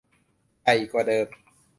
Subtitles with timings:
[0.63, 1.27] ใหญ่กว่าเดิม